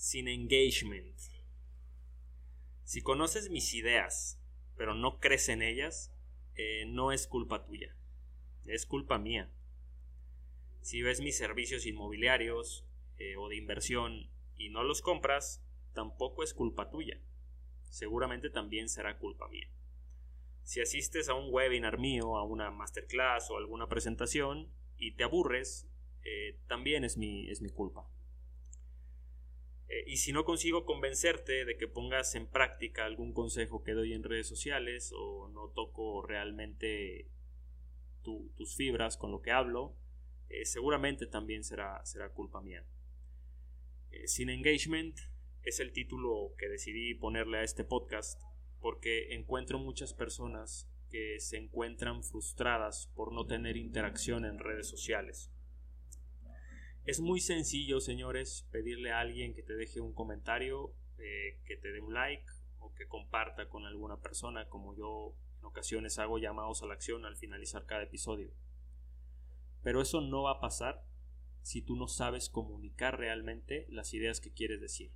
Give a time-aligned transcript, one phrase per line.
[0.00, 1.14] Sin engagement.
[2.84, 4.40] Si conoces mis ideas,
[4.74, 6.10] pero no crees en ellas,
[6.54, 7.94] eh, no es culpa tuya,
[8.64, 9.52] es culpa mía.
[10.80, 12.86] Si ves mis servicios inmobiliarios
[13.18, 15.62] eh, o de inversión y no los compras,
[15.92, 17.20] tampoco es culpa tuya.
[17.90, 19.68] Seguramente también será culpa mía.
[20.62, 25.86] Si asistes a un webinar mío, a una masterclass o alguna presentación y te aburres,
[26.24, 28.08] eh, también es mi, es mi culpa.
[29.90, 34.12] Eh, y si no consigo convencerte de que pongas en práctica algún consejo que doy
[34.12, 37.28] en redes sociales o no toco realmente
[38.22, 39.96] tus fibras con lo que hablo,
[40.48, 42.86] eh, seguramente también será, será culpa mía.
[44.26, 45.18] sin engagement
[45.62, 48.40] es el título que decidí ponerle a este podcast
[48.80, 55.50] porque encuentro muchas personas que se encuentran frustradas por no tener interacción en redes sociales.
[57.10, 61.90] Es muy sencillo, señores, pedirle a alguien que te deje un comentario, eh, que te
[61.90, 62.46] dé un like
[62.78, 67.24] o que comparta con alguna persona, como yo en ocasiones hago llamados a la acción
[67.24, 68.52] al finalizar cada episodio.
[69.82, 71.04] Pero eso no va a pasar
[71.62, 75.10] si tú no sabes comunicar realmente las ideas que quieres decir.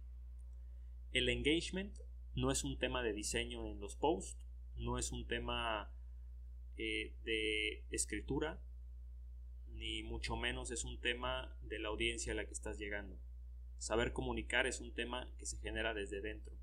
[1.12, 1.96] El engagement
[2.34, 5.94] no es un tema de diseño en los posts, no es un tema
[6.76, 8.60] eh, de escritura,
[9.76, 13.18] ni mucho menos es un tema de la audiencia a la que estás llegando.
[13.78, 16.54] Saber comunicar es un tema que se genera desde dentro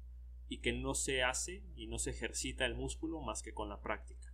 [0.47, 3.81] y que no se hace y no se ejercita el músculo más que con la
[3.81, 4.33] práctica.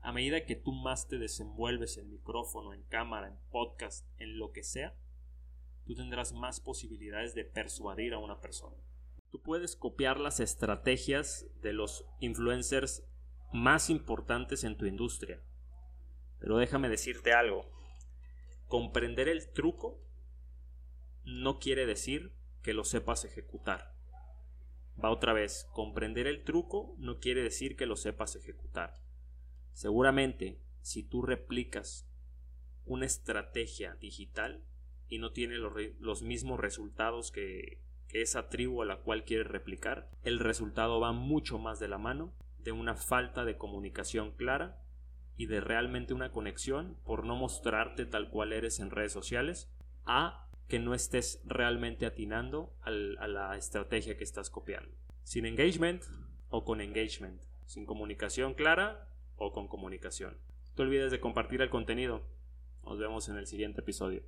[0.00, 4.52] A medida que tú más te desenvuelves en micrófono, en cámara, en podcast, en lo
[4.52, 4.96] que sea,
[5.84, 8.76] tú tendrás más posibilidades de persuadir a una persona.
[9.30, 13.04] Tú puedes copiar las estrategias de los influencers
[13.52, 15.42] más importantes en tu industria.
[16.38, 17.70] Pero déjame decirte algo.
[18.72, 20.00] Comprender el truco
[21.24, 23.94] no quiere decir que lo sepas ejecutar.
[24.98, 28.94] Va otra vez, comprender el truco no quiere decir que lo sepas ejecutar.
[29.74, 32.08] Seguramente, si tú replicas
[32.86, 34.64] una estrategia digital
[35.06, 40.10] y no tiene los, los mismos resultados que, esa tribu a la cual quieres replicar,
[40.24, 44.82] el resultado va mucho más de la mano de una falta de comunicación clara
[45.36, 49.70] y de realmente una conexión por no mostrarte tal cual eres en redes sociales
[50.04, 54.90] a que no estés realmente atinando a la estrategia que estás copiando.
[55.22, 56.02] Sin engagement
[56.48, 57.42] o con engagement.
[57.66, 60.36] Sin comunicación clara o con comunicación.
[60.68, 62.22] No te olvides de compartir el contenido.
[62.84, 64.22] Nos vemos en el siguiente episodio.